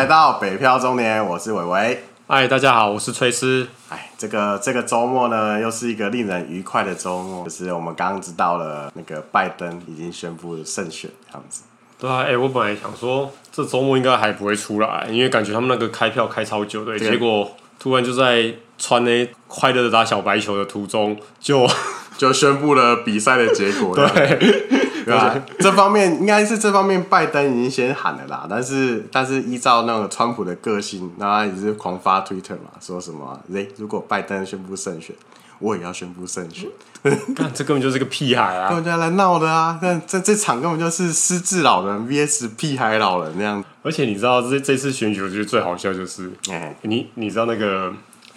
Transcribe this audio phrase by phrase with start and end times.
[0.00, 2.02] 来到北漂中年，我是伟伟。
[2.26, 3.68] 嗨，大家好，我是崔斯。
[3.90, 11.64] 哎，这个这个周末呢，又是一个令人愉快的周末，就是我们刚刚知道了那个拜登已经宣布了胜选，这样子。
[11.98, 21.68] 对啊，哎，我本来想说这周末应该还不会出来，因为感觉他们那个开票开超久的，对，结果突然就在穿那快乐的打小白球的途中就
[22.16, 23.94] 就宣布了比赛的结果。
[24.08, 24.89] 对。
[25.04, 25.34] 对吧？
[25.58, 28.46] 这方面应该是这方面，拜登已经先喊了啦。
[28.48, 33.40] 但是，但是依照那个川普的个性，那他也是狂发推特嘛，说什么？
[33.52, 35.14] 诶，如果拜登宣布胜选，
[35.58, 36.68] 我也要宣布胜选。
[37.34, 38.68] 看，这根本就是个屁孩啊！
[38.72, 39.78] 根本就来闹的啊！
[39.80, 43.64] 但这这场根本就是失智老人 VS 屁孩老人那样。
[43.82, 47.90] 而且你知道这这次选举，我觉得最好笑就是，哎，你你知道那个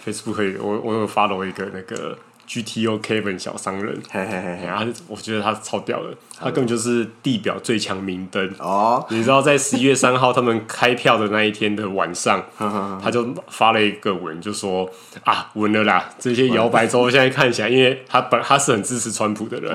[0.04, 2.16] Facebook，我我有 follow 一个那个。
[2.48, 8.54] GTO Kevin 小商人，嘿嘿嘿嘿，然后我觉得他超屌的，他根本就是地表最强明灯。
[8.58, 9.04] 哦。
[9.10, 12.42] 你知道在十一月三号他们开票的那一天的晚上，
[13.02, 14.88] 他就发了一个文，就说
[15.24, 19.74] 啊稳了啦，这些摇摆州现在看起来，因为他本他是很支持川普的人，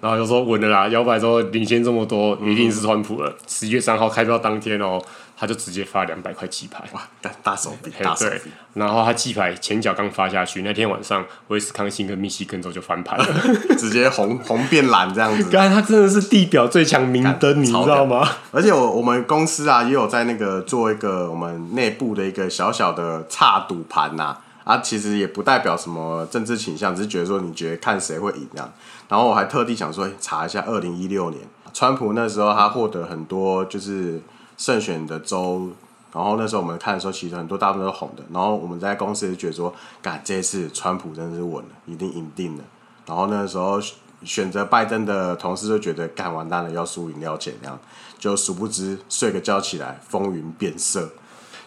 [0.00, 3.34] 然后就说稳了啦，摇摆州领先这么多，一定是川普了。
[3.46, 5.00] 十一月三号开票当天哦。
[5.40, 8.50] 他就直接发两百块鸡排，哇，大大手笔，大手笔。
[8.74, 13.24] 然后他鸡排前脚刚发下去，那天晚上威斯康星跟密西根州就翻盘了，
[13.78, 15.48] 直接红红变蓝这样子。
[15.48, 18.28] 刚才他真的是地表最强明灯，你知道吗？
[18.50, 28.68] 而且我我们公司啊也有在那个做一个我们内部的一个小小的差赌盘呐，啊，其实也不代表什么政治倾向，只是觉得说你觉得看谁会赢这样。
[29.08, 31.42] 然后我还特地想说查一下二零一六年
[31.72, 34.20] 川普那时候他获得很多就是。
[34.58, 35.70] 胜选的州，
[36.12, 38.22] 然后那时候我们看的时候，其实很多大部分都是红的。
[38.30, 42.64] 然后我们在公司就觉得说，干这次川普真的是稳了，一定赢定了。
[43.06, 43.80] 然后那时候
[44.24, 47.78] 选择拜登的同事就觉得，干完蛋了，要输饮料钱这样，
[48.18, 51.08] 就殊不知睡个觉起来，风云变色。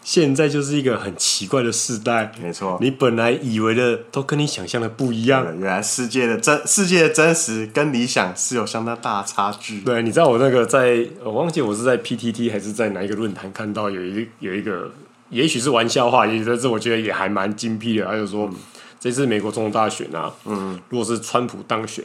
[0.04, 2.78] 现在就是一个很奇怪的时代，没错。
[2.82, 5.46] 你本来以为的都跟你想象的不一样。
[5.60, 9.82] 原来世界的真世界的真实跟理想是有相当大的差距。
[9.82, 14.92] 对，你知道我那个在，我忘记我是在 PTT 还是在哪一个论坛看到有一有一个，
[15.30, 18.06] 也许是玩笑话，也许但是我觉得也还蛮精辟的。
[18.06, 18.56] 他就说，嗯、
[19.00, 22.04] 这次美国总统大选啊，嗯，如果是川普当选。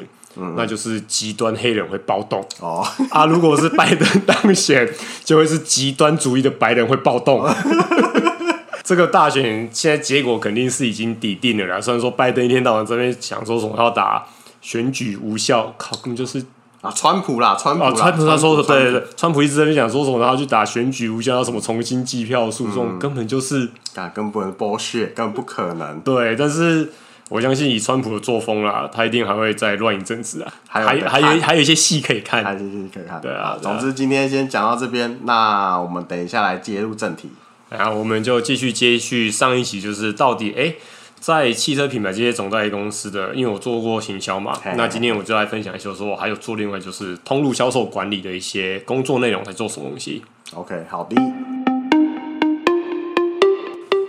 [0.56, 3.24] 那就是极端黑人会暴动哦啊！
[3.24, 4.86] 如果是拜登当选，
[5.24, 7.42] 就会是极端主义的白人会暴动。
[8.84, 11.80] 这个大选现在结果肯定是已经底定了啦。
[11.80, 14.26] 虽然说拜登一天到晚这边想说什么要打
[14.60, 16.44] 选举无效，靠，根本就是
[16.82, 25.98] 啊，川普啦，川普啦，川普他说的对对对，川普一直在那边讲说什么，然后去打选举无效，要什么重新计票诉讼，根本就是啊，根本 bullshit，根本不可能。
[26.00, 26.92] 对，但是。
[27.28, 33.20] 我相信以川普的作风啦，他一定还会再乱一阵子啊，还有还有还有，一些戏可以看，还有一些戏可以看。
[33.20, 37.28] 对啊，总之今天先讲到这边，那我们等一下来接入正题，
[37.68, 40.76] 然后我们就继续接续上一集，就是到底哎、欸，
[41.18, 50.22] 在汽车品牌这些总代理公司的，因为我做过行销嘛，那今天我就来分享一下，说我还有做另外就是通路销售管理的一些工作内容，在做什么东西。
[50.54, 51.16] OK，好的。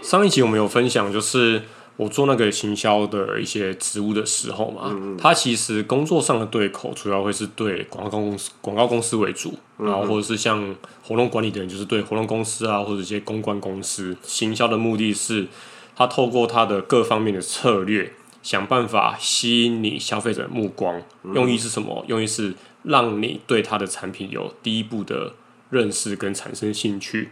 [0.04, 1.64] 上一集我们有分享就是。
[1.98, 14.16] 我做那个行销的一些职务的时候嘛，他其实工作上的对口主要会是对广告公司、广告公司为主，然后或者是像活动管理的人，就是对活动公司啊，或者一些公关公司。
[14.22, 15.48] 行销的目的是，
[15.96, 18.14] 他透过他的各方面的策略，
[18.44, 21.02] 想办法吸引你消费者的目光。
[21.34, 22.06] 用意是什么？
[22.08, 22.54] 用意是
[22.84, 25.34] 让你对他的产品有第一步的
[25.72, 27.32] 认识跟产生兴趣，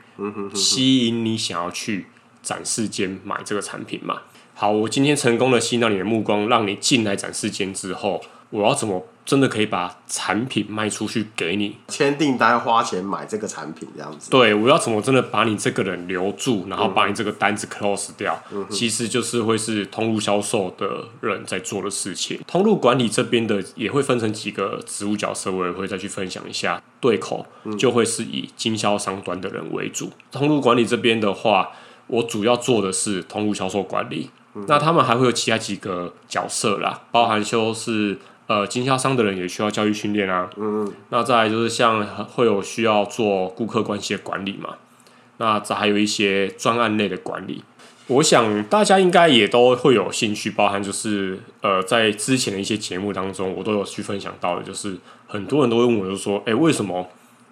[0.56, 2.08] 吸引你想要去
[2.42, 4.22] 展示间买这个产品嘛。
[4.58, 8.22] 好，我今天成功的吸引到你的目光，让你进来展示间之后，
[8.52, 11.76] 我要怎么真的可以把产品卖出去给你？
[11.90, 14.30] 签订单、花钱买这个产品这样子。
[14.32, 18.42] 对，我要怎么真的把你这个人留住，然后把你这个单子 close 掉？
[18.54, 22.40] 嗯、其实就是会是通路销售的人在做的事情。
[22.48, 26.82] 通路管理这边的也会分成几个职务角色，我也会再去分享一下。
[27.02, 27.46] 对口
[27.78, 30.12] 就会是以经销商端的人为主。
[30.32, 31.74] 通路管理这边的话，
[32.08, 34.30] 我主要做的是通路销售管理。
[34.68, 38.18] 那他们还会有其他几个角色啦，包含就是
[38.48, 40.50] 呃经销商的人也需要教育训练啊。
[40.56, 44.76] 嗯，那再来就是像会有需要做顾客关系的管理嘛。
[45.38, 47.64] 那这还有一些专案类的管理，
[48.08, 54.98] 我想大家应该也都会有兴趣，包含就是呃在之前的一些节目当中，我都有去分享到的，就是
[55.28, 57.10] 很多人都会问我，就说，哎、欸，为什么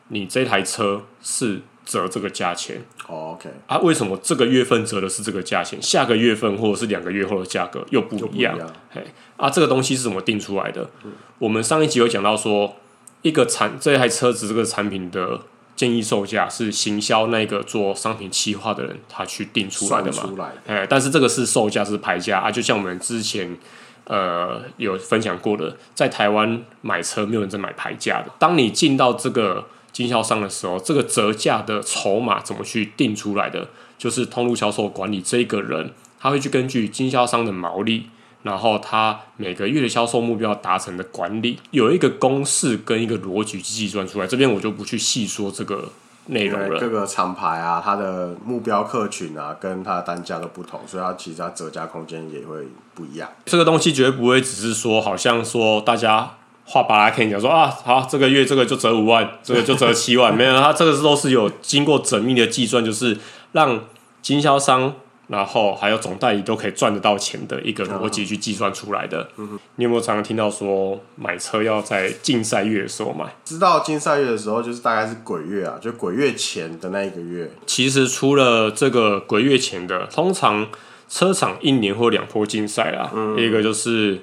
[0.07, 1.61] 你这台车是？
[1.85, 3.77] 折这个价钱，oh, OK 啊？
[3.79, 8.57] 为什么这个月份折的是这个价钱，下个月份或者是两个月后的价格又不一样？
[8.89, 9.03] 嘿，
[9.37, 10.89] 啊，这个东西是怎么定出来的？
[11.03, 12.75] 嗯、我们上一集有讲到说，
[13.21, 15.41] 一个产这台车子这个产品的
[15.75, 20.49] 建议售价是行销那个做商品企划的人他去定出来的嘛？
[20.65, 23.57] 哎，但是这个是售价是牌价啊，就像我们之前
[24.05, 28.31] 呃有分享过的，在台湾买车没有人在买牌价的。
[28.39, 33.69] 当你进到这个经销商的时候，这个折价的筹码怎么去定出来的？
[33.97, 38.07] 就是通路销售管理这个人，他会去根据经销商的毛利。
[38.41, 45.87] 然后他每个月的销售目标达成的管理有一个公式跟一个逻辑计算出来，这边我就不去细说这个
[46.25, 46.77] 内容了。
[46.77, 53.29] 各个厂牌啊，它的目标客群啊，跟它的单价都不同，所以它其实它折价空间也会不一样。
[53.45, 56.35] 这个东西绝对不会只是说，好像说大家
[56.65, 63.17] 画巴拉 K 讲说啊，好，这个月这个就折五万，这个就折七万， 没有，它这个都是有经过缜密的计算，就是
[63.51, 63.85] 让
[64.21, 64.93] 经销商。
[65.27, 69.25] 然后还有总代理都可以赚得到钱的一个逻辑去计算出来的。
[69.37, 73.25] 嗯、你有没有常常听到说买车要在竞赛月的时候买？
[73.45, 77.49] 知道竞赛月的时候就是大概是鬼月啊，就鬼月前的那一个月。
[77.65, 80.67] 其实除了这个鬼月前的，通常
[81.07, 83.09] 车厂一年或两波竞赛啦。
[83.15, 84.21] 嗯、一个就是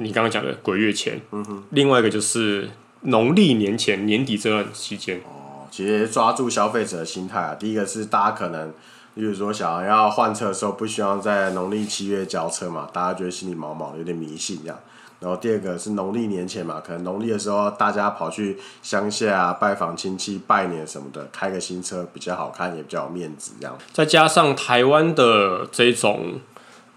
[0.00, 2.70] 你刚刚讲的鬼月前，嗯、哼另外一个就是
[3.02, 5.18] 农历年前年底这段期间。
[5.18, 8.72] 哦，其实抓住消费者的心态啊，第一个是大家可能。
[9.14, 14.78] 比如说，想要换车的时候，不希望在农历七月交车嘛，大家觉得心里毛毛，有点迷信这样。
[15.18, 23.76] 然后第二个是农历年前嘛，可能农历的时候大家跑去乡下拜访亲戚、拜年什么的，开个新车比较好看，也比较有面子这样。
[23.92, 26.38] 再加上台湾的这种。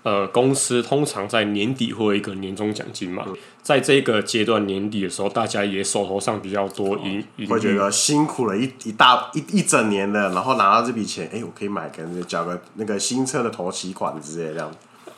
[0.03, 3.25] 呃，公司通常在年底会有一个年终奖金嘛，
[3.61, 14.71] 在这个阶段年底的时候，大家也手头上比较多，盈会觉得辛苦了一一大一一整年的，然后拿到这笔钱，哎、欸，我可以买个缴个那个新车的头期款之类这样。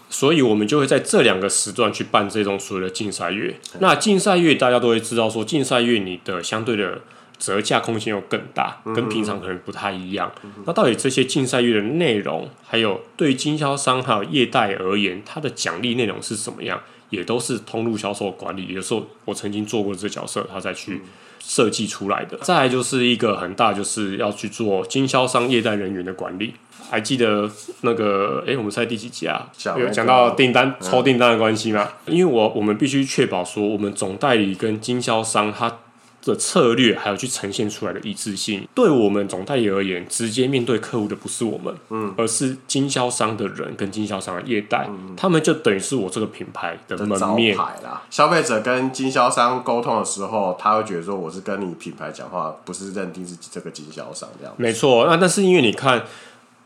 [0.09, 3.57] 所以我们就会在这两个时段去办这种所谓的竞赛月。
[3.79, 7.01] 那竞赛月大家都会知道说，竞赛月你的相对的。
[7.43, 10.31] 折价空间又更大，跟平常可能不太一样。
[10.43, 16.79] 嗯、那到底这些竞赛月的内容，还有对于经销商还有业代而言，它的奖励内容是怎么样，
[17.09, 18.67] 也都是通路销售管理。
[18.69, 21.01] 有时候我曾经做过这个角色，他再去
[21.41, 22.37] 设计出来的。
[22.37, 26.53] 嗯、再来就是一个很大，就是要去做经销商业代人员的管理。
[26.89, 27.51] 还记得
[27.81, 29.49] 那个，哎、欸，我们是在第几集啊？
[29.77, 31.89] 有讲到订单、嗯、抽订单的关系吗？
[32.05, 35.79] 因为我我们必须确保说，我们总代理跟经销商他。
[36.25, 48.03] 的策略还有去呈现出来的一致性，对我们总代理而言，直接面对客户的不是我们，嗯，而是经销商的人跟经销商的业代，嗯、他们就等于是我这个品牌的门面啦。
[48.09, 54.53] 消费者跟经销商沟通的时候，他会觉得说我是跟你品牌讲话，不是认定是这个经销商这样。
[54.57, 56.03] 没错，那但是因为你看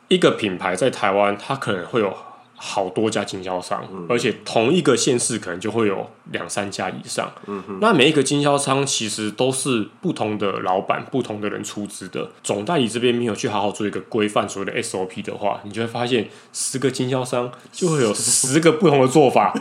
[0.07, 2.15] 一个品牌在台湾，它可能会有。
[2.59, 7.31] 好多家经销商，嗯、而且同一个县市可能就会有两三家以上。
[7.45, 12.31] 嗯、那每一个经销商其实都是不同的老板、不同的人出资的。
[12.44, 19.53] 总代理这边没有去好好做一个规范，所谓的 SOP 的话，你就会发现十个经销商就会有 十个不同的做法。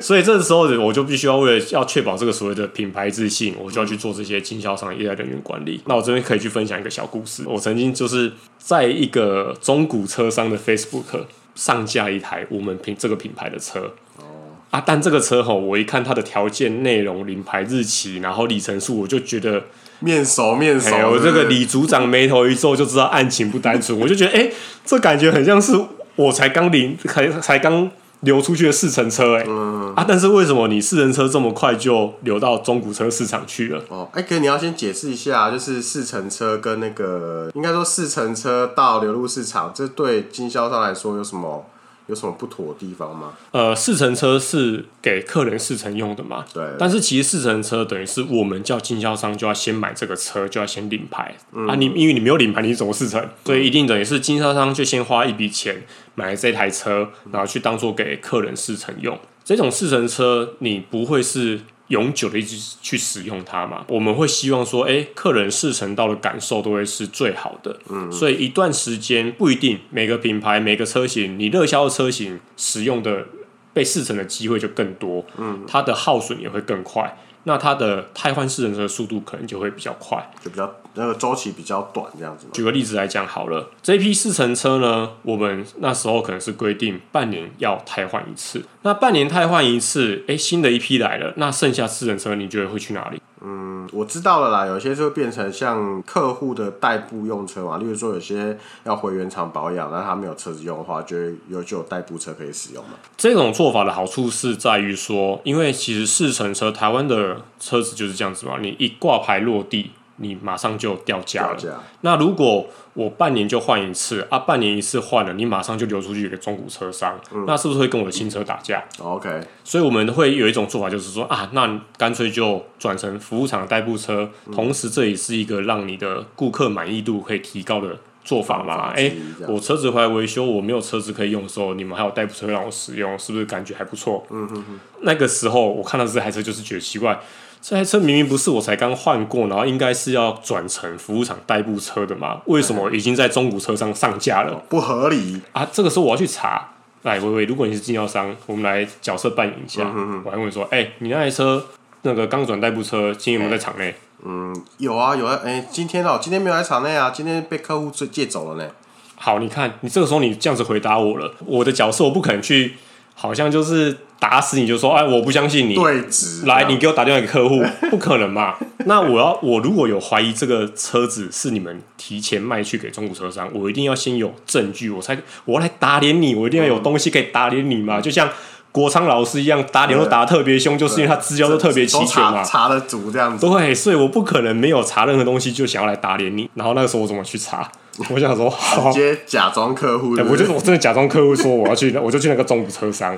[0.00, 5.82] 所以这个时候，我就必须要为了要确保这个所谓的品牌自信，我就要去做这些经销商业务人员管理。
[5.84, 7.44] 那我这边可以去分享一个小故事。
[7.46, 11.26] 我曾经就是在一个中古车商的 Facebook。
[11.56, 19.64] 上架一台我们品这个品牌的车哦啊，但这个车吼，我一看它的条件、内容、领牌日期，然后里程数，我就觉得
[19.98, 20.94] 面熟面熟。
[21.10, 23.98] 我这个李组长眉头一皱，就知道案情不单纯。
[23.98, 24.52] 我就觉得，哎、欸，
[24.84, 25.72] 这感觉很像是
[26.14, 27.90] 我才刚领，才才刚。
[28.20, 33.82] 流出去的四乘车，哎，嗯、啊，但是为什么你四乘车这么快就流到中古车市场去了？
[33.88, 41.66] 哦，哎、欸，哥，你要先解释一下，就是四乘车跟那个，应该说四乘车到流入市场，这对经销商来说有什么？
[42.06, 43.32] 有什么不妥的地方吗？
[43.50, 46.44] 呃，试乘车是给客人试乘用的嘛？
[46.52, 46.64] 对。
[46.78, 51.74] 但是其实试乘车等于是我们叫经销商就要先买这个车，就要先领牌、嗯、啊。
[51.74, 53.28] 你因为你没有领牌，你怎么试乘？
[53.44, 55.84] 所以一定等于是经销商就先花一笔钱
[56.14, 59.18] 买了这台车，然后去当做给客人试乘用。
[59.44, 61.60] 这种试乘车你不会是。
[61.88, 63.84] 永久的一直去使用它嘛？
[63.88, 67.78] 我们会希望说，哎、欸，客人试乘到的感受都会是最好的。
[67.88, 73.26] 嗯，所以一段时间不一定每个品牌、每个车型，你热销的车型使用的
[73.72, 75.24] 被试乘的机会就更多。
[75.38, 77.16] 嗯，它的耗损也会更快。
[77.48, 82.46] 那它的汰换四轮车的速度可能就会比较快，就比较那个周期比较短这样子。
[82.52, 88.64] 举个例子来讲好了，这批四乘车呢，我们那时候可能是规定半年要汰换一次。
[88.82, 93.22] 那半年汰换一次，哎、欸，新的一批来了，那剩下四乘车你觉得会去哪里？
[93.42, 101.16] 嗯，我知道了啦，有些就会变成像客户的代步用车嘛，例如说有些要回原厂保养，那他没有车子用的话，就
[101.48, 102.92] 有就有代步车可以使用嘛。
[103.16, 111.56] 这种做法的好处是在于说，因为其实四乘车台湾的车子就是这样子嘛，你一挂牌落地，你马上就掉价了。
[111.56, 128.90] 价那如果我半年就换一次啊，半年一次换了，你马上就流出去给中古车商，嗯、那是不是会跟我的新车打架？OK，所以我们会有一种做法，就是说啊，那干脆就转成服务厂的代步车，嗯、同时这也是一个让你的顾客满意度可以提高的做法嘛。
[128.90, 129.16] 哎、欸，
[129.48, 134.26] 我车子回来维修，我没有车子可以用的时候，你们还有代步车让我使用，是不是感觉还不错？
[134.28, 134.80] 嗯哼哼。
[135.00, 137.18] 那个时候我看到这台车就是觉得奇怪。
[137.62, 142.40] 这台车明明不是我才刚换过，然后应该是要转成服务厂代步车的嘛？
[142.44, 144.62] 为什么已经在中古车上上架了？
[144.68, 145.66] 不合理啊！
[145.72, 146.68] 这个时候我要去查。
[147.02, 149.82] 来，微微，如果你是经销商，我们来角色扮演一下。
[149.82, 151.64] 嗯、哼哼我还问说：哎、欸，你那台车
[152.02, 153.94] 那个刚转代步车，今天有没有在场内？
[154.24, 155.40] 嗯，有啊，有啊。
[155.44, 158.70] 哎、欸，今天哦，今天没有来场内啊，今天被客户借借走了呢。
[159.16, 162.74] 好，你看，你这个时候你这样子回答我了，我的角色我不可能去。
[163.18, 165.74] 好像就是打死你就说，哎，我不相信你。
[165.74, 168.56] 对质，来，你给我打电话给客户，不可能嘛？
[168.84, 178.00] 那我要，我如果有怀疑这个车子是你们提前卖去给中古车商，我一定要先有证据，我才我来打脸你，我一定要有东西可以打脸你嘛？
[178.00, 178.28] 嗯、就像
[178.76, 183.48] 国昌老师一样，打脸都打得特别凶，就是因为他资料都特别齐全嘛，查得足这样子。
[183.48, 186.50] 对，所以我不可能没有查任何东西就想要来打脸你。
[186.52, 187.66] 然后那个时候我怎么去查？
[188.10, 188.52] 我想说，
[188.92, 190.14] 直接假装客户。
[190.28, 193.16] 我就我真的假装客户，说我要去， 我就去那个中古车商。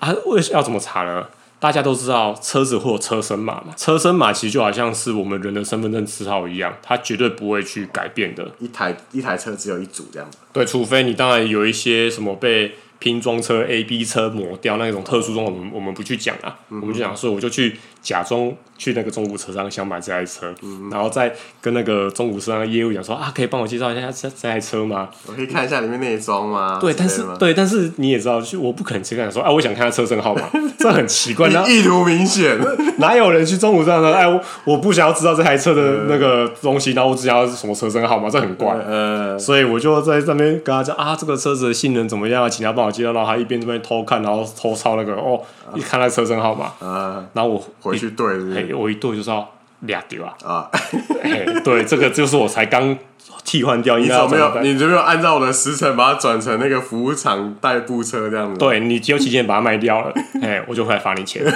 [0.00, 1.24] 啊，为要怎么查呢？
[1.60, 8.44] 大家都知道车子会有车身码嘛，车身码其实就好像是我们人的身份证字号一样，它绝对不会去改变的。
[8.58, 10.38] 一台一台车只有一组这样子。
[10.52, 12.74] 对，除非你当然有一些什么被。
[13.02, 25.08] 拼装车 A、B 车磨掉那种特殊中，我们我们不去讲啊，我们就讲，所以我就去假装去那个中古车商想买这台车，嗯、然后再跟那个中古车商的业务讲说啊，可以帮我介绍一下这这台车吗？
[25.26, 26.78] 我可以看一下里面内装吗？
[26.80, 30.42] 对，但是对，但是你也知道，就我不可能直接说，哎、啊，我想看他车身号码，
[30.78, 32.58] 这很奇怪，意图明显，
[32.98, 43.72] 哪有人去中古车商说，哎，我我不想要知道这台车的那个东西，然后我只想要什么车身号码，这很怪，呃，所以我就在上面跟他讲啊，这个车子的性能怎么样，请他帮我介绍，然后他一边这边。
[43.82, 45.40] 偷看，然后偷抄那个哦，
[45.74, 49.48] 一看他车身号码，啊，然后我回去对，嘿，我一对就是要
[49.80, 50.70] 俩丢啊，啊，
[51.64, 52.96] 对，这个就是我才刚
[53.44, 54.60] 替换掉，你怎么没有？
[54.62, 58.58] 你有没有按照我的时辰把它转成那个服务厂代步车这样子？
[58.58, 61.44] 对，你只有期间把它卖掉了，哎，我就会来罚你钱。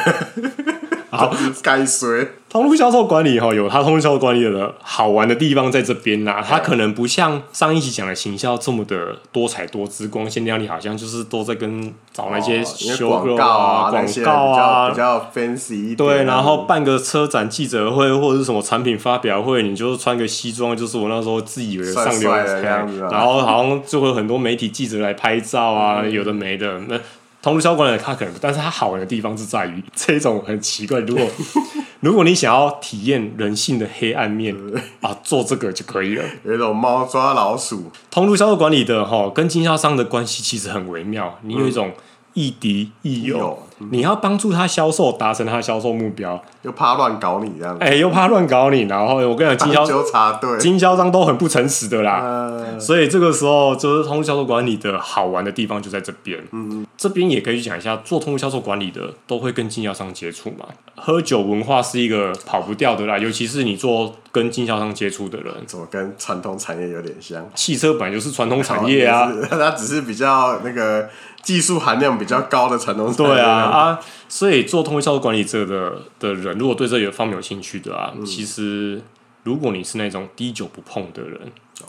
[1.17, 6.43] 好， 该随通路销售管理哈，有它通路销售管理的好玩的地方在这边呐。
[6.47, 12.63] 它可能不像上一期讲的行销这么的多彩多姿、光鲜亮丽，好像就是都在跟找那些
[13.05, 15.97] 广告啊、广告啊比较 fancy。
[15.97, 23.01] 对，然后办个车展记者会或者是什么产品发表会，你就是穿个西装，就是我那时候自以为上流的样子。
[23.11, 26.99] 然后好像就会有很多媒体记者来拍照啊，有的没的那。
[27.47, 30.99] 通路销售管理，它可能，但是它好玩的地方是在于这种很奇怪。
[30.99, 31.25] 如果
[32.03, 34.53] 如果你想要体验人性的黑暗面
[35.01, 36.25] 啊，做这个就可以了。
[36.43, 37.93] 有一种猫抓老鼠。
[38.11, 41.39] 通路销售管理的哈，跟经销商的关系其实很微妙。
[41.43, 41.93] 你有一种。
[42.39, 50.03] 亦敌亦友，你要帮助他销售，达成他的销售目标，又怕乱搞你这样子，哎、欸，又怕乱搞你，然后我跟你讲，经销
[50.59, 67.47] 经销商都很不诚实的啦，呃、所以这个时候就是通路销售管理的好玩的地方就在这边，嗯，这边也可以讲一下，做通路销售管理的都会跟经销商接触嘛，喝酒文化是一个跑不掉的啦，尤其是你做跟经销商接触的人，怎么跟传统产业有点像？
[67.55, 71.09] 汽车本来就是传统产业啊，它只是比较那个。
[71.43, 79.03] 技术含量比较高的传统对啊啊，所以做通讯销售管理者的的人，如果对这有方面有兴趣的啊，嗯、其实
[79.45, 81.41] 如果你是那种滴酒不碰的人，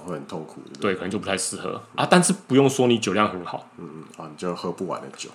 [0.06, 0.80] 会很痛苦的。
[0.80, 2.08] 对，可能就不太适合啊。
[2.10, 5.30] 但是不用说，你酒量很好，嗯嗯啊，你就喝不完的酒，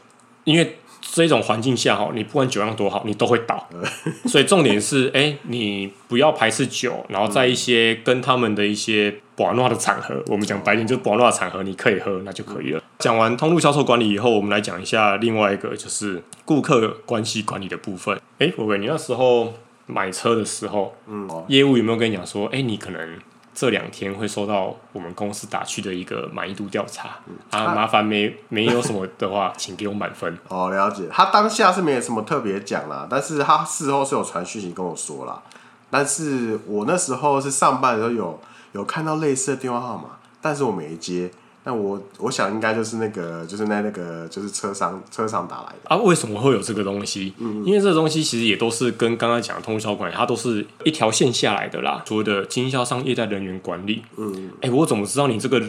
[0.44, 3.68] 因为这种环境下哈，你不管酒量多好，你都会倒。
[3.72, 3.82] 嗯、
[4.28, 9.14] 所以重点是，哎、欸，你不要排斥酒，然后在一些跟他们的一些。
[9.38, 12.80] 玩闹的场合，我们讲白点就是玩闹的场合，你可以喝，那就可以了。
[12.98, 18.14] 讲完通路销售管理以后，我们来讲一下另外一个，就是顾客关系管理的部分。
[18.38, 19.54] 哎、欸，伟伟，你那时候
[19.86, 23.18] 买车的时候，嗯，业务有没有跟你讲说，哎、欸，你可能
[23.54, 27.74] 这两天会收到我们公司打去的一个满意度调查、嗯、啊？
[27.74, 30.38] 麻烦没没有什么的话， 请给我满分。
[30.48, 31.08] 哦，了解。
[31.10, 35.42] 他当下是没有什么特别讲啦，但是他事后是有传讯息跟我说啦。
[35.90, 38.40] 但是我那时候是上班的时候有。
[38.72, 40.04] 有看到类似的电话号码，
[40.40, 41.30] 但是我没接。
[41.64, 45.96] 那我我想应该就是那个，就是那那个，就是车商车商打来的啊。
[45.96, 47.32] 为什么会有这个东西？
[47.38, 52.02] 嗯，因为这个东西其实也都是跟刚刚讲的通销管理，它都是一条线下来的啦。
[52.06, 55.62] 所谓的经销商业代人员管理，嗯，哎、欸，我怎么知道你这个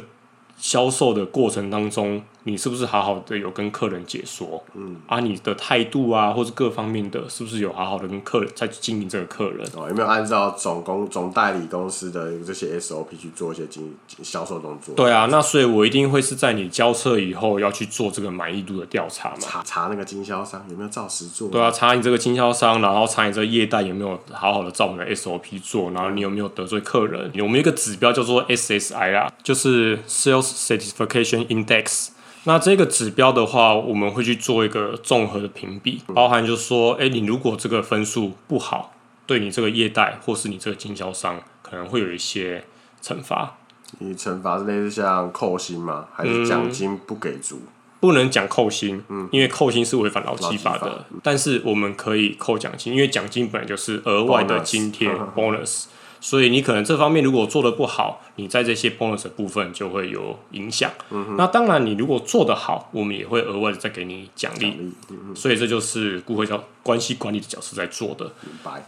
[0.58, 4.62] 销售的过程当中你是不是好好的有跟客人解说？
[4.74, 9.66] 嗯，啊，你的态度啊，或者各方面的，是不是有好好的跟客人在经营这个客人？
[9.76, 14.94] 哦，有没有按照总公总代理公司的这些 SOP 去做一些经销售动作？
[14.96, 21.50] 对啊，那所以我一定会是在你交车以后要去做这个满意度的调查嘛，查查那个经销商有没有照实做？
[21.50, 27.32] 对啊，查你这个经销商，然后查你这个业代有没有好好的照我们的 SOP 做，然后你有没有得罪客人？
[27.36, 32.10] 我们有一个指标叫做 SSI 啊，就是 Sales Satisfaction Index。
[32.46, 38.94] 那这个指标的话，我们会去做一个综合的评比，包含就是说，哎，你如果这个分数不好，
[39.26, 42.66] 对你这个业代或是你这个经销商，可能会有一些
[43.02, 43.58] 惩罚。
[44.00, 46.08] 你惩罚是类似像扣薪吗？
[46.14, 47.62] 还是奖金不给足？
[47.64, 47.68] 嗯，
[48.02, 50.80] 不能讲扣薪，嗯，因为扣薪是违反劳基法的。
[50.80, 55.86] 法但是我们可以扣奖金，因为奖金本来就是额外的津贴 bonus。
[56.24, 60.90] 所以你可能这方面如果做的不好，你在这些 bonus 的部分就会有影响。
[61.12, 64.78] 嗯、那当然，你如果做得好，我们也会额外的再给你奖励。
[65.10, 68.32] 嗯、所以这就是顾客交关系管理的角色在做的。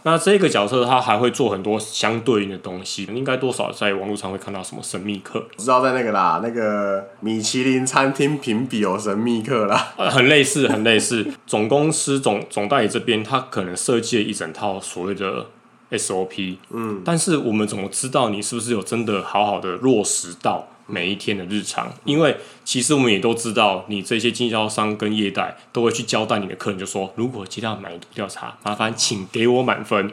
[0.04, 5.46] 那这个角色他还会做很多相对应的东西，应该多少在网络上会看到什么神秘客。
[5.58, 9.92] 我知道在那个啦，那个米其林餐厅评比有神秘客啦。
[9.98, 11.30] 呃，很类似，很类似。
[11.46, 15.48] 总公司总总代理这边，他可能设计了一整套所谓的。
[15.98, 21.88] SOP，嗯，但是我们怎么知道你是不是有真的好好的落实到每一天的日常？
[21.88, 30.10] 嗯、因为其实我们也都知道，你这些经销商跟业代都会去交代你的客人，就说如果接到满意度调查，麻烦请给我满分。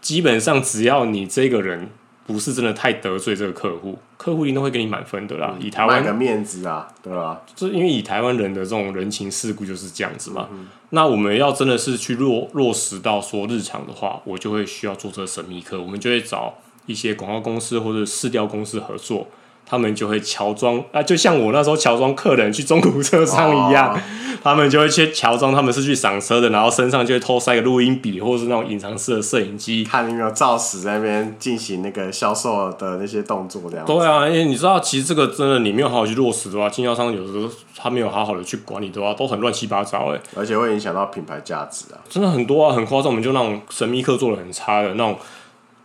[0.00, 1.88] 基本上只要你这个人。
[2.26, 5.56] 不是真的太得罪这个客户，客户一定都会给你满分的啦。
[5.60, 7.42] 以台湾卖个面子啊，对吧？
[7.54, 10.48] 就是因为以台湾人的这种人情世故就是这样子嘛。
[10.52, 16.54] 嗯、那我们要真的是去落落实到说日常的话，我就会需要做这个神秘客，我们就会找
[16.86, 19.26] 一些广告公司或者市调公司合作。
[19.72, 23.98] 他们就会乔装啊，就像我那时候乔装客人去中古车商一样，哦、
[24.44, 33.86] 他们就会去乔装他们是去赏车的，然后身上就会偷塞个录音笔或者是那种隐藏式的摄影机，看有没有照实在那边进行那个销售的那些动作这样。
[33.86, 43.06] 对啊，因为你知道，其实这个真的你没有好好去落实的话，经销商有时候他没有好好的去管理的话，都很乱七八糟哎，而且会影响到品牌价值啊，真的很多啊，很夸张。
[43.06, 45.16] 我们就那种神秘客做的很差的那种。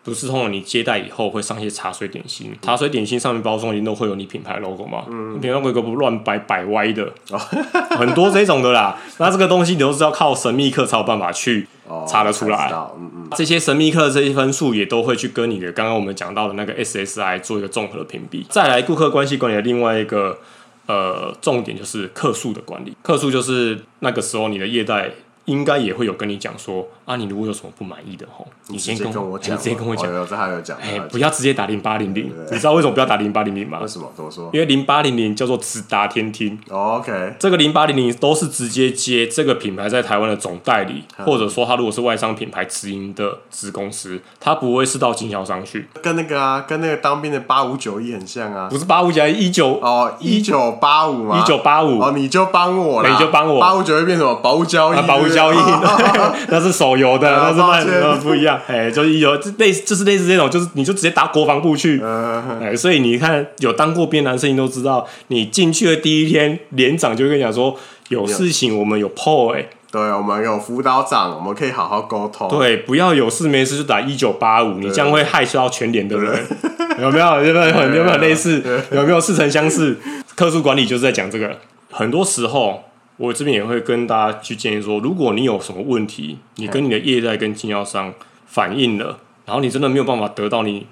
[0.08, 5.04] 不是通常你接待以后会上一些茶水点心，茶水点心上面包装一定都会有你品牌 logo 嘛？
[5.10, 7.38] 嗯，品牌 logo 不乱摆摆歪的，哦、
[7.98, 8.98] 很多这种的啦。
[9.20, 11.68] 那这个东西你都是要靠神秘客才有办法去
[12.08, 12.70] 查得出来。
[12.70, 18.46] 哦、嗯嗯，这些神秘客这些分数也都会去跟你的刚刚我们讲到的那个 SSI 做一个综合的评比。
[18.50, 20.40] 再来，顾客关系管理的另外一个
[20.86, 22.96] 呃重点就是客数的管理。
[23.04, 25.12] 客数就是那个时候你的业代。
[25.48, 30.14] 应该也会有跟你讲说啊，你如果有什么不满意的吼，你先跟我讲，你直接跟我讲。
[30.14, 32.30] 有这还有讲，哎，不要直接打零八零零。
[32.52, 33.80] 你知道为什么不要打零八零零吗？
[33.82, 34.12] 为什么？
[34.14, 34.50] 怎么说？
[34.52, 36.60] 因为零八零零叫做直达天听。
[36.70, 45.88] OK，这个零八零零都是直接接这个品牌在台湾的总代理，或者说他如果是外商品牌直营的子公司，他不会是到经销商去。
[46.04, 48.68] 跟那个啊，跟那个当兵的八五九一很像啊。
[48.70, 53.62] 不是八五九一，一九哦，一九八五嘛，一九八五哦，你就帮我，你就帮我。
[53.62, 54.36] 八五九一变什么？
[54.44, 55.58] 保物交易，保物交易。
[56.50, 62.02] 那是手游的，那是那那不一样，哎，就是有类似，就是类似这种，就是你就直接打国防部去，
[62.62, 67.76] 哎，所以你看有当过兵男生，你都知道，你进去的第一天，连长就会跟你讲说，
[68.10, 76.46] 有事情我们有 PO，哎，对，我们有辅导长，我们可以好好沟通，对，不要有事没事就打一九八五，你这样会害羞到全连的人，
[77.00, 77.44] 有没有？
[77.44, 77.74] 有没有？
[77.74, 78.64] 很有没有类似？
[78.92, 79.98] 有没有似曾相识？
[80.36, 81.58] 特殊管理就是在讲这个，
[81.92, 82.84] 很多时候。
[83.18, 88.14] 我这边也会跟大家去建议说，如果你有什么问题，你跟你的业代跟经销商
[88.46, 90.86] 反映了，然后你真的没有办法得到你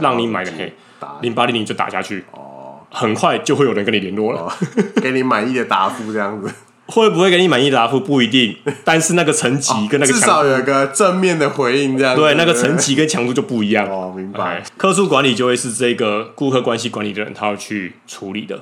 [0.00, 0.72] 让你买的黑
[1.20, 4.52] 零八零零就打下去，哦，很快就会有人跟你联络了，哦、
[5.00, 6.52] 给你满意的答复这样子，
[6.86, 13.88] 会不会给你满意的答复不一定，但是那个层级跟那个、哦、至少有一个正面的回应这样子，对，那个层级跟强度就不一样。
[13.88, 14.64] 哦，明白。
[14.76, 18.60] 客诉管理就会是这个顾客关系管理的人他要去处理的，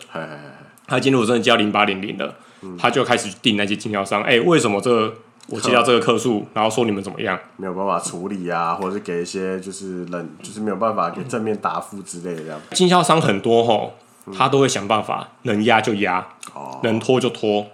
[0.86, 2.34] 他今天如果真的叫零八零零了。
[2.78, 5.14] 他就开始定那些经销商，哎、欸，为什么这个
[5.48, 12.60] 我接到这个客诉，然后说你们怎么样，没有办法处理啊，或者是给一些就是冷，就是没有办法给正面答复之类的这样。
[12.72, 13.94] 经销商很多吼，
[14.36, 17.64] 他都会想办法，能压就压，哦，能拖就拖。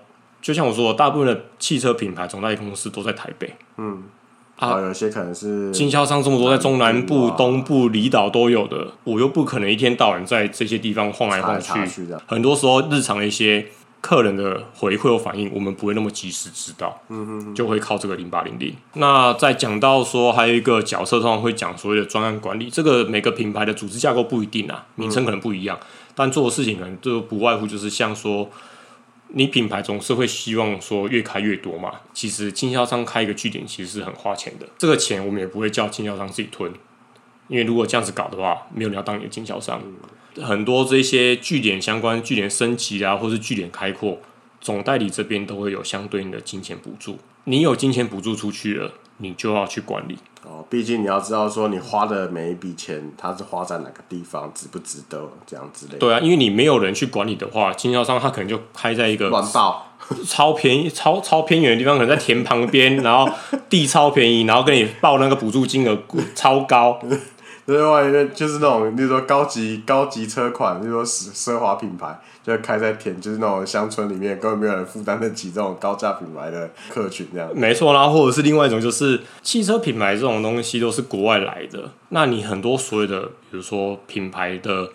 [0.42, 4.02] 就像我说，大部分的汽车品牌总代理公司都在台北，嗯，
[4.56, 13.68] 啊，有些可能是经销商这么多，在中南部、东部、离岛都有的，我又不可能一天到晚在这些地方晃来晃去，很多时候日常的一些。
[14.02, 18.74] 客人的回馈和反应，我们不会那么及时知道，嗯哼哼，就会靠这个零八零零。
[18.94, 22.68] 那再讲到说，还有一个角色，通常会讲所谓的专案管理。
[22.68, 25.86] 这个每个品牌的组织架构不一定啊，名称可能不一样，嗯、
[26.16, 28.50] 但做的事情可能就不外乎就是像说，
[29.28, 31.92] 你品牌总是会希望说越开越多嘛。
[32.12, 36.72] 其实经销商开一个据点其实是很花钱的，这个钱我们也不会叫经销商自己吞，
[37.46, 39.80] 因为如果这样子搞的话，没有人要当你的经销商。
[40.40, 44.18] 很多这些据点相关据点升级啊，或是据点开阔，
[44.60, 47.18] 总代理这边都会有相对应的金钱补助。
[47.44, 50.16] 你有金钱补助出去了，你就要去管理。
[50.44, 55.98] 哦，毕竟你要知道说你花的每一笔钱，它是花在哪个地方，值不值得这样之类的。
[55.98, 59.94] 对啊，因为你没有人去管理的话，经销商他可能就开在一个乱报，
[60.26, 63.28] 超便宜、超超偏远的地方，可能在田旁边，然后
[63.68, 65.96] 地超便宜，然后跟你报那个补助金额
[66.34, 67.00] 超高。
[67.72, 77.48] 另外一个就是那种，例如说高级高级车款，例如说奢华品牌，就开在田，就是那种乡村里面，根本没有人负担得起这种高价品牌的客群，这样。
[77.54, 84.88] 没错，啦或者是另外一种，就是汽车品牌这种东西都是国外来的，那你很多所谓的，比如说品牌的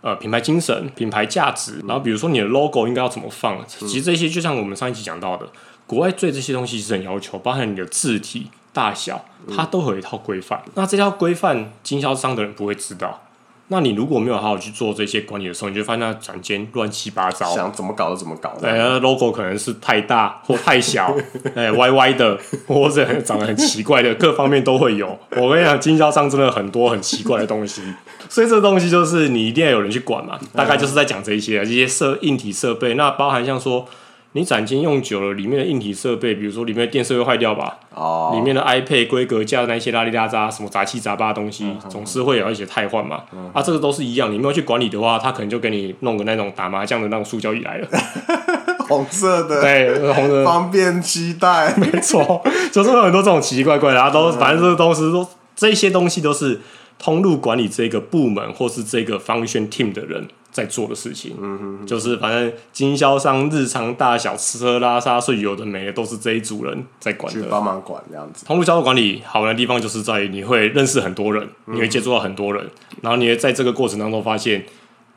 [0.00, 5.48] 呃品牌精神、品牌价值，然后比如说你的 logo 应该要怎么放，其实这些就像我们上一期讲到的，
[5.86, 8.48] 国外对这些东西是很要求，包含你的字体。
[8.76, 9.24] 大小，
[9.56, 10.60] 它都有一套规范。
[10.66, 13.22] 嗯、那这套规范，经销商的人不会知道。
[13.68, 18.52] 那你如果没有好好去做这些管理的时候，你就发现那展间乱七八糟，想怎么搞就怎么搞。
[18.60, 21.16] 对，logo 可能是太大 或太小，
[21.54, 25.18] 哎，歪歪的， 或者长得很奇怪的， 各方面都会有。
[25.30, 27.82] 我跟你讲，经销商真的很多很奇怪的东西，
[28.28, 30.38] 所以这东西就是你一定要有人去管嘛。
[30.54, 33.88] 大概就是在讲这一些，这些设硬体设备，那包含像说。
[34.36, 37.78] 你展间用久了，里面的硬体设备，比如说里面的电视会坏掉吧？
[37.94, 43.22] 哦，里面的 iPad 规格架那些拉里拉扎什么杂七杂八的东西，嗯、总是会有一些汰换嘛。
[43.32, 47.88] 嗯、啊，这个都是一样，你没有去管理的话，他可能就给你弄个那种打麻将的那种塑胶椅来了，
[48.86, 56.60] 红色的，对，红的，方便期待，没错，就是有很多这种奇奇怪怪的，啊，都反正这个东西都这些东西都是
[56.98, 60.28] 通路管理这个部门或是这个 function team 的人。
[60.56, 68.46] 在做的事情，嗯哼哼，就是反正经销商日常大小吃喝拉撒睡有的没的都是这一组人在管的，去帮忙管这样子。
[68.46, 74.64] 通路销售管理好玩的地方就是在于你会认识很多人，你会接触到很多人，嗯、然后你会在这个过程当中发现，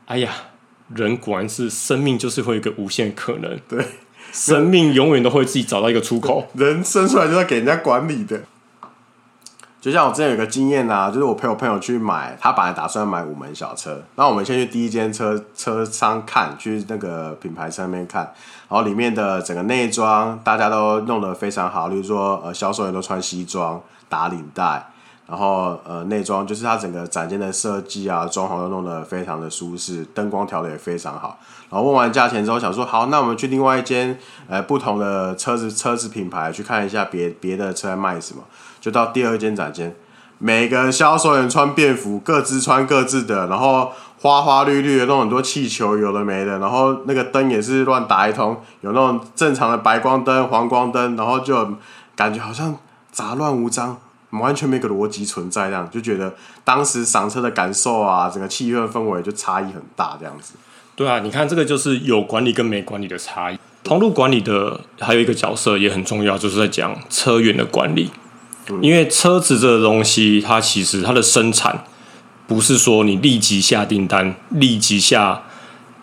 [0.04, 0.30] 哎呀，
[0.94, 3.82] 人果然是生命就是会有一个无限可能，对，
[4.32, 8.42] 生命永远都会自己找到一个出口，人生出来就是要给人家管理的。
[9.80, 18.24] 就像我之前有个经验啊，就是我陪我朋友去买，他本来打算买五门小车，然后我们先去第一间车车商看，去那个品牌上面看，
[18.68, 24.86] 然后里面的整个内装大家都弄得非常好，例如说呃销售员都穿西装打领带，
[25.26, 31.38] 然后呃内装就是它整个展间的设计啊装潢都弄得非常的舒适，灯光调的也非常好，
[31.70, 38.42] 然后问完价钱之后想说好，那我们去另外一间呃不同的车子车子品牌去看一下别别的车在卖什么。
[38.80, 39.94] 就到第二间展间，
[40.38, 51.74] 每个销售员穿便服，各自穿各自的，然后花花绿绿的弄很多气球，有的没的，然后那个灯也是乱打一通，有那种正常的白光灯、黄光灯，然后就
[52.16, 52.76] 感觉好像
[53.12, 53.98] 杂乱无章，
[54.30, 60.54] 完全没个逻辑存在，这样就觉得当时赏车的感受啊，整个气氛氛围就差异很大，这样子。
[60.96, 63.58] 对啊，你看这个就是有管理跟没管理的差异。
[63.82, 68.10] 通路管理的还有一个角色也很重要，就是在讲车源的管理。
[68.80, 71.84] 因为车子这个东西，它其实它的生产
[72.46, 75.42] 不是说你立即下订单、立即下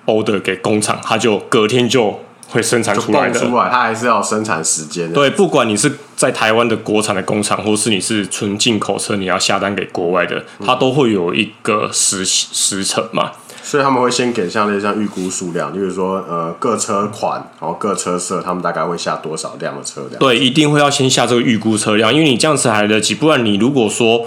[0.06, 3.39] order 给工厂，它就隔天就会生产出来的。
[3.39, 5.13] 出来，它还是要生产时间的。
[5.13, 13.32] 对，不管你是在台湾的国产的工厂，或是你是纯进口车，你要下单给国外的，它都会有一个时时程嘛。
[13.67, 20.17] 所以他们会先给像那像预估数量，就是说呃各车款，然后各车色，他们大概会下多少辆的车辆？
[20.19, 24.25] 对，一定会要先下这个预估车辆，因为你这样子还来得及，不然你如果说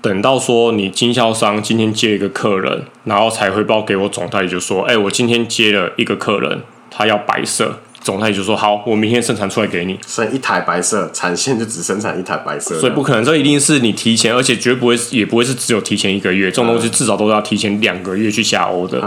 [0.00, 7.80] 等到说你经销商今天接一个客人，然后才回报给我总代理，就说，哎，我今天接了一个客人，他要白色。
[8.06, 9.98] 总代理就说好，我明天生产出来给你。
[10.06, 19.02] 生一台白色，产线就只生产一台白色，所以不可能，这一定是你提前，而且绝不会，也不会是只有提前一个月，这种东西至少都要提前两个月去下欧的。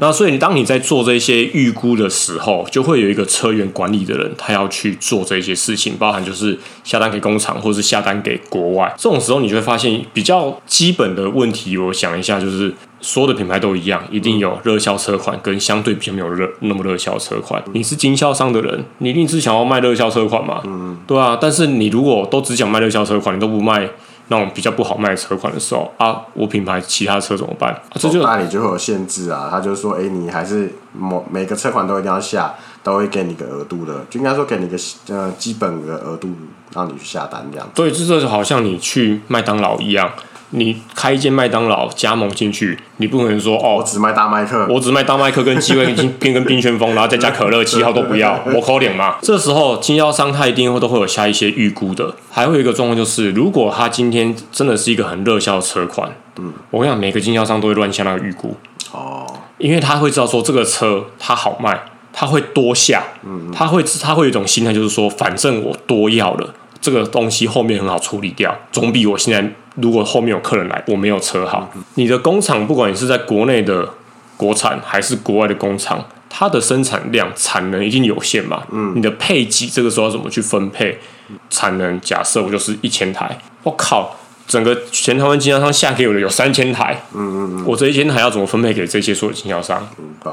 [0.00, 8.94] 那所以你当你在做这些预估的时候，就会有一个车源管理的人，他要去做这些事情，包含就是下单给工厂，或是下单给国外。
[8.96, 11.76] 这种时候，你就会发现比较基本的问题。
[11.76, 12.72] 我想一下，就是。
[13.00, 17.62] 所有的品牌都一样，一定有热销车款跟相对比较没有热那么热销车款。
[17.72, 20.62] 你是经销商的人，你一定是想要卖热销车款嘛？
[20.64, 21.38] 嗯，对啊。
[21.40, 23.88] 但是你如果都只想卖热销车款，你都不卖
[24.28, 27.70] 那种比较不好卖的车款的时候啊，我品牌其他车怎么办？
[27.70, 29.48] 啊、这就那你就会有限制啊。
[29.50, 34.76] 他就说，哎、欸，你还是某每个车款都一定要下，都会给你个额度的，就应该说给你个
[35.08, 36.30] 呃基本的额度，
[36.74, 37.68] 让你去下单这样。
[37.74, 40.10] 对，这就好像你去麦当劳一样。
[40.50, 49.16] 你开一间麦当劳加盟进去，你不可能说哦，我只卖大麦克，我只卖大麦克跟鸡尾冰跟冰旋风，然后再加可乐，七号都不要， 我抠脸嘛。
[49.20, 58.56] 这时候经销商他一定会都会有下一些预估的，还会有一个状况就是，如果他今天真的是一个很热销的车款，嗯，我跟你讲，每个经销商都会乱下那个预估。
[58.92, 59.26] 哦，
[59.58, 61.78] 因为他会知道说这个车它好卖，
[62.12, 66.54] 他会多下，嗯，他会他会有一种心态就是说，反正我多要了。
[66.78, 71.68] 这个东西后面很好处理掉，总比我现在如果后面有客人来，我没有车哈。
[71.94, 73.88] 你的工厂，不管你是在国内的
[74.36, 78.64] 国产还是国外的工厂，它的生产量产能一定有限嘛。
[78.70, 80.98] 嗯，你的配给这个时候要怎么去分配
[81.50, 82.00] 产能？
[82.00, 84.16] 假设我就是一千台，我靠！
[84.46, 89.88] 整个全台湾经销商下给我的有三千台，嗯嗯嗯，我这一千台要怎么分配给这些所有经销商？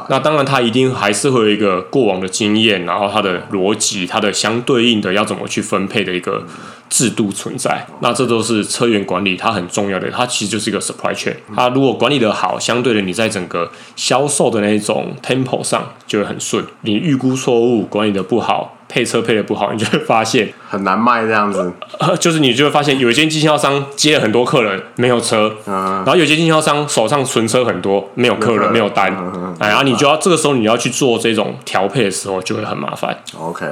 [0.09, 6.45] 那当然，他一定还是会有一个过往的经验，然后他的逻辑，他的相对应的要怎么去分配的一个
[6.89, 7.85] 制度存在。
[8.01, 10.09] 那这都是车源管理，它很重要的。
[10.09, 11.35] 它其实就是一个 supply chain。
[11.55, 16.63] 它如果管理的好，相对的，你在整个销售的那种 tempo 上就会很顺。
[16.81, 18.77] 你预估错误，管理的不好。
[18.93, 21.73] 配车配的不好，你就会发现 很难卖这样子。
[21.97, 33.17] 呃， 就是你就会发现，有一间经销商接了很多客人，没有车，嗯、然后有些经销商手上存车很多，没有客人，没有单，嗯、哎，然后你就要这个时候你要去做这种调配的时候，就会很麻烦。
[33.35, 33.65] OK，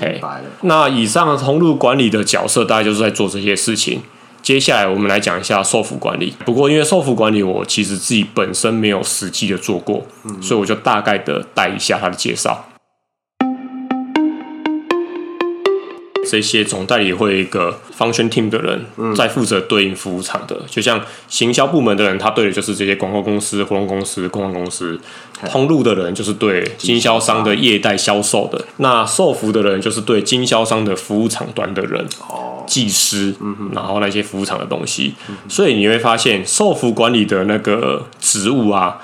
[0.00, 0.42] 明白了。
[0.60, 4.00] 那以上通路管理的角色，大概就是在做这些事情。
[4.40, 6.32] 接下来我们来讲一下售后服管理。
[6.46, 12.64] 不过因为售后服管理，我其实自己本身没有实际的做过，嗯、所以我就大概的带一下他的介绍。
[16.30, 24.96] 这些总代理会有一个 function team 的人在负责对应服务厂的，就像行销部门的人，他对的就是这些广告公司、活动公司、公关公司；
[25.50, 32.64] 通路的人就是对经销商的业代销售的；那售服的人就是对经销商的服务厂端的人，哦。
[32.68, 33.34] 技师，
[33.72, 35.14] 然后那些服务厂的东西。
[35.48, 39.00] 所以你会发现，售服管理的那个职务啊。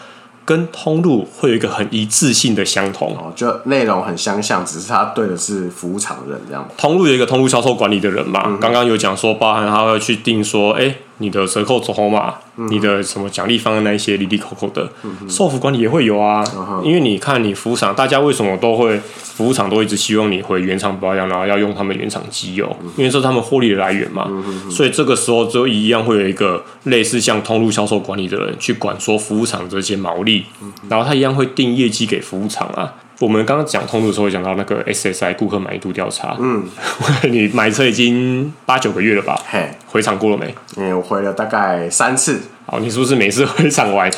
[0.47, 6.67] 跟通路会有一个很一致性的相同哦，就内容很相像，只是他对的是服务场的人这样。
[6.79, 10.97] 通路有一个通路销售管理的人嘛，刚刚、嗯、有讲说，包含他会去定说，哎、欸。
[11.19, 14.91] 你的折扣筹码，嗯、你的什么奖励方案那一些，里里口口的，
[15.29, 16.45] 售后、嗯、哼管理也会有啊。
[16.57, 24.27] 嗯、因为你看，你服务厂，大家为什么都会服务厂都一直希望你回原厂保养，然后要用他们原厂机油，嗯、因为这是他们获利的来源嘛。
[24.29, 32.93] 嗯、所以这个时候就一样会有一个类似像通路销售管理的人去管说服务厂这些毛利，嗯、然后他一样会定业绩给服务厂啊。
[33.19, 36.37] 我们刚刚讲通路的时候，讲到那个 SSI 顾客满意度调查。
[36.39, 36.65] 嗯，
[37.31, 39.41] 你买车已经八九个月了吧？
[39.49, 40.55] 嘿，回厂过了没？
[40.77, 42.41] 嗯，我回了大概三次。
[42.67, 44.11] 好，你是不是每次回厂完，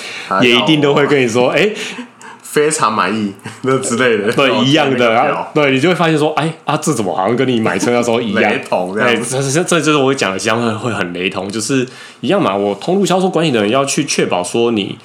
[0.43, 1.71] 也一定都会跟你说， 哎，
[2.43, 3.33] 非常满意
[3.63, 4.33] 那 之类的？
[4.33, 5.13] 对，一样的。
[5.13, 8.51] 然后，对你就会发现说，哎啊，这怎么好像跟你买车那时候一样？
[8.51, 9.37] 雷同这样子。
[9.37, 11.87] 这这这就是我会讲的，相会会很雷同，就是
[12.21, 12.57] 一样嘛。
[12.57, 14.99] 我通路销售管理的人要去确保说你。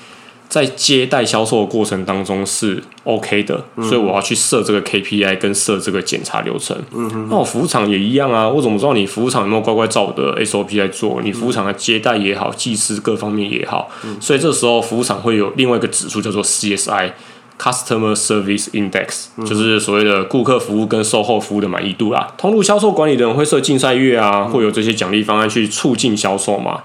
[0.54, 6.78] 在接待销售的过程当中是 OK 的，嗯、所以我要去设这个 KPI 跟设这个检查流程。
[6.94, 11.24] 嗯、哼那我服务厂也一样啊，我怎么知道你服务厂有没有乖乖照我的 SOP 来做？
[11.24, 22.28] 你服务厂的接待也好，技师各方面也好，嗯、所以这时候服务厂会有另外一个指数叫做 CSI（Customer Service Index），、嗯、就是所谓的顾客服务跟售后服务的满意度啦。
[22.38, 26.84] 通路销售管理的人会设竞赛月啊，嗯、会有这些奖励方案去促进销售嘛。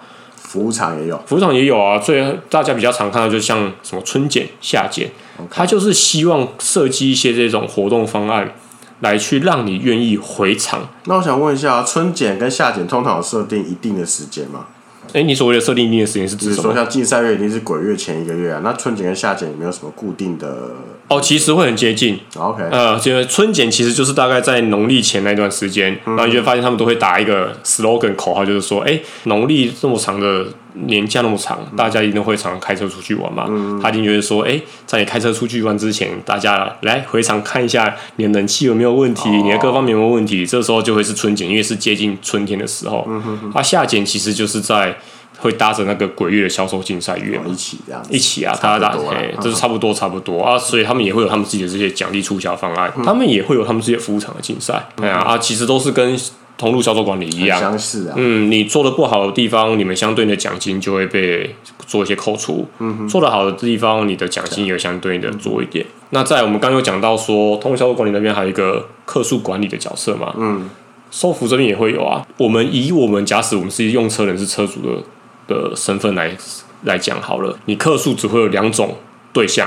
[0.48, 1.98] 服务场也有，服务场也有啊。
[1.98, 5.10] 最大家比较常看到，就像什么春检、夏检，
[5.50, 8.54] 他.就是希望设计一些这种活动方案，
[9.00, 10.88] 来去让你愿意回场。
[11.04, 14.68] 那我想问一下，春检跟夏检通常有设定一定的时间吗？
[15.12, 16.62] 哎，你所谓的设定一定的时间是指什么？
[16.62, 20.72] 说像竞赛月一定是鬼月前一个月啊，那春检跟夏检有没有什么固定的？
[21.08, 22.18] 哦，其实会很接近。
[22.36, 33.46] OK，呃，就是春检其实就是大概在农历前那段时间，嗯、然后你就会发现他们都会打一个 slogan 口号，就是说，哎，农历这么长的年假那么长，嗯、大家一定会常常开车出去玩嘛。
[33.48, 40.46] 嗯、他一定觉得说，哎，在你开车出去玩之前，大家来回厂看一下你的冷气有没有问题，哦、你的各方面有没有问题。
[40.46, 43.04] 这时候就会是春检，因为是接近春天的时候。
[43.08, 43.52] 嗯哼哼。
[43.52, 44.96] 啊，夏检其实就是在。
[45.40, 56.18] 会搭着那个鬼月的销售竞赛月一起这样，一起啊，大家打，哎，这是差不多差不多啊，所以他们也会有他们自己的这些奖励促销方案，他们也会有他们自己的服务场的竞赛，啊，其实都是跟
[56.58, 61.54] 通路销售管理一样，相似啊，嗯，你做的不好的地方，你们相对应的奖金就会被
[61.86, 65.86] 做一些扣除，嗯，做的好的地方，你的奖金也会相对应的多一点。
[66.10, 70.68] 那在我们刚刚有讲到说，通路销售管理那边还有一个客诉管理的角色嘛，嗯，
[71.10, 72.26] 售服这边也会有啊。
[72.36, 75.02] 我们以我们假使我们是用车人是车主的。
[75.48, 76.36] 的身份来
[76.82, 78.94] 来讲好了，你客诉只会有两种
[79.32, 79.66] 对象，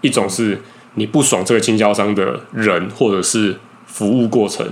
[0.00, 0.62] 一种是
[0.94, 4.64] 你不爽这个经销商的人或者是服务过程，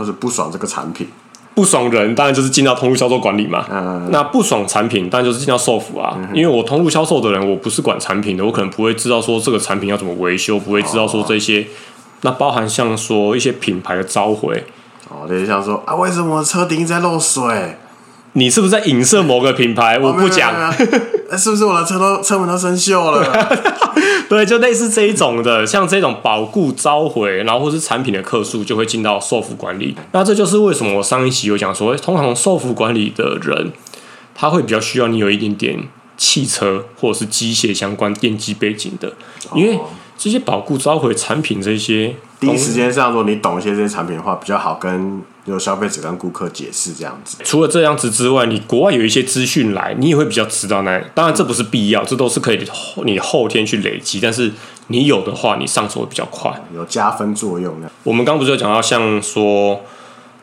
[0.00, 1.06] 或者不爽这个产品，
[1.54, 3.66] 不爽人当然就是进到通路销售管理嘛。
[3.70, 6.16] 嗯，那不爽产品当然就是进到售服啊。
[6.16, 11.60] 嗯、因为我通路销售的人，我不是管产品的，我可能不会知道说这个产品要怎么维修，不会知道说这些。
[11.60, 11.66] 哦、
[12.22, 14.64] 那包含像说一些品牌的召回。
[15.10, 17.76] 哦，类似像说啊，为什么车顶在漏水？
[18.32, 19.98] 你是不是在影射某个品牌？
[19.98, 20.72] 我不讲。
[21.36, 23.22] 是不是我的车都车门都生锈了？
[24.30, 29.96] 对，就类似这一种的，像这种保固召回，然后或是产品的客数，就会进到售服管理。
[30.12, 33.72] 那这就是为什么我上一期有讲说，通常售服管理的人，
[34.32, 35.80] 他会比较需要你有一点点
[36.16, 39.14] 汽车或者是机械相关电机背景的，
[39.52, 39.76] 因为
[40.20, 42.14] 这些保固召回产品这些。
[42.38, 47.38] 第一时间上说你懂一些这些产品的话，比较好跟有消费者跟顾客解释这样子。
[47.42, 50.98] 除了这样子之外，你国外有一些资讯来，你也会比较知道那。
[51.14, 52.62] 当然这不是必要，这都是可以
[53.04, 54.20] 你后天去累积。
[54.20, 54.52] 但是
[54.88, 57.74] 你有的话，你上手会比较快，有加分作用。
[58.02, 59.80] 我们刚不是有讲到，像说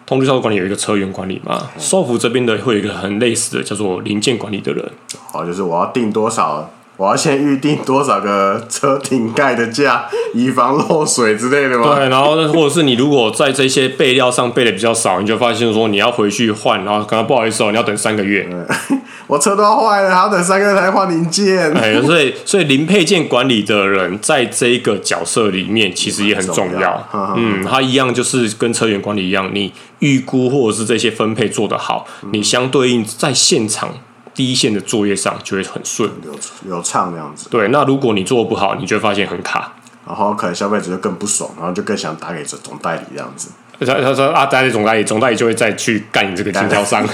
[0.07, 4.91] 通路销售管理有一个车源管理嘛，售服这边的会有一个很类似的叫做零件管理的人。
[5.33, 6.67] 哦，就是我要订多少。
[6.97, 11.95] 我要先预定多少个车顶盖的价，以防漏水之类的吗？
[11.95, 18.49] 对，然后或者是你如果在这些备料上备的比较少，你就发现说你要回去换，然后可能不好意思哦，你要等三个月。
[19.27, 21.71] 我车都要坏了，还要等三个月才换零件。
[21.73, 26.71] 哎，所以所以零配件管理的人在这一个角色里面其实也很重要。
[26.71, 33.93] 重要嗯，他一样就是跟车源管理一样，你预估或者是这些分配做得好，你相对应在现场。
[34.37, 37.49] 第一线的作业上就会很顺流流畅这样子。
[37.49, 39.73] 对，那如果你做的不好，你就会发现很卡，
[40.05, 43.49] 然后可能消费者就更不爽，然后就更想打给总总代理这样子。
[43.79, 47.03] 他他说啊，打给总代理，总代理就会再去干你这个经销商。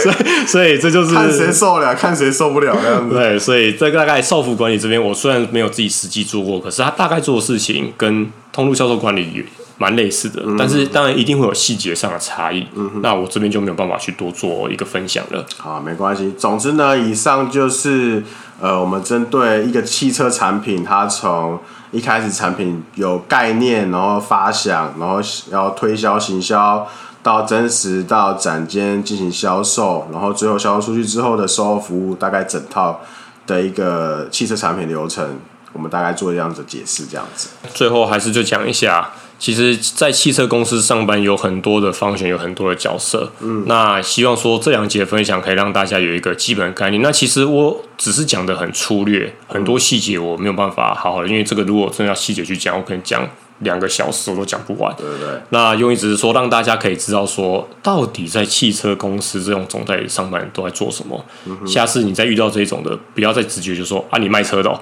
[0.00, 3.14] 所以所以这就是看谁受了，看谁受不了这样子。
[3.14, 9.44] 对，所以这个大概售服管理这边，我虽然没有自己实际做过，可是他大概做的事情跟通路销售管理
[9.80, 12.66] 蛮类似的，但是当然一定会有细节上的差异。
[12.74, 15.42] 嗯哼，那我这边就没有办法去多做一个分享了。
[15.56, 16.34] 好，没关系。
[16.36, 18.22] 总之呢，以上就是
[18.60, 21.58] 呃，我们针对一个汽车产品，它从
[21.92, 25.18] 一开始产品有概念，然后发想，然后
[25.50, 26.86] 要推销行销，
[27.22, 33.00] 到真实到展间进行销售，然后最后销售出去之后的售后服务，大概整套
[33.46, 35.40] 的一个汽车产品流程，
[35.72, 37.48] 我们大概做这样子解释，这样子。
[37.72, 39.10] 最后还是就讲一下。
[39.40, 43.32] 其实，在汽车公司上班有很多的方选，有很多的角色。
[43.40, 47.02] 嗯，那希望说这两节分享可以让大家有一个基本的概念。
[47.02, 53.26] 那其实我只是讲的很粗略，很多细节我没有办法好好的，因为这个如果真的要细节去讲，我可能讲。
[53.60, 55.40] 两个小时我都讲不完，对对。
[55.50, 61.22] 那用意只是说让大家可以知道说，到底在汽车公司这种总代理上班都在做什么。
[61.46, 64.80] 嗯、下次你再遇到这种的，不要再直觉就说啊，你卖车的、哦，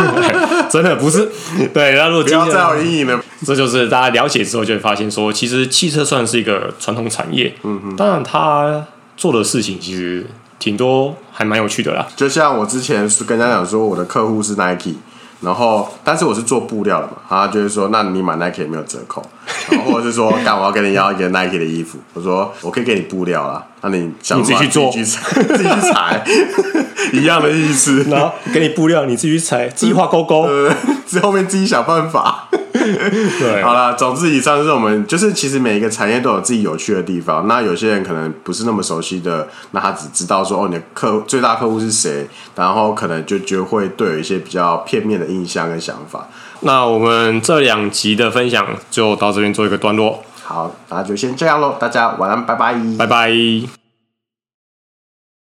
[0.70, 1.30] 真的不是。
[1.72, 7.54] 对，那如果不要再有阴影了，这就是大家了解之后就会发现说，其实汽车算是一个传统产业。
[7.62, 10.26] 嗯哼，当然他做的事情其实
[10.58, 12.06] 挺多，还蛮有趣的啦。
[12.16, 14.94] 就像我之前是跟大家讲说，我的客户是 Nike。
[15.44, 19.22] 然后，但是我是做布料的嘛，他就是说，那你买 Nike 也没有折扣，
[19.70, 26.24] 然后或者是说， 干我要跟你要一个 Nike 的衣服，我说我可以给你布料啦，那你想你自己去做，自己去裁，
[27.12, 30.70] 一样的意思，然后给你布料，你自己去裁，自己画勾勾，对，
[31.06, 32.48] 之 后面自己想办法。
[33.40, 37.48] 对，好了，总之以上就是我们就是其实每一个产业都有自己有趣的地方。
[37.48, 46.28] 那有些人可能不是那么熟悉的，那他只知道说哦，你的客最大客户是谁，然后可能就就会对有一些比较片面的印象跟想法。
[46.60, 50.22] 那我们这两集的分享就到这边做一个段落。
[50.42, 53.83] 好，那就先这样喽，大家晚安，拜拜，拜拜。